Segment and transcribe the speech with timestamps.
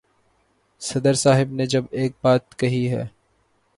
[0.81, 3.05] صدر صاحب نے جب ایک بات کہی ہے۔